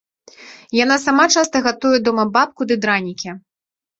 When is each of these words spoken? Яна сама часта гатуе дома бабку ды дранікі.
Яна 0.83 0.95
сама 1.01 1.25
часта 1.41 1.55
гатуе 1.67 1.99
дома 2.07 2.23
бабку 2.37 2.61
ды 2.71 2.75
дранікі. 2.87 3.29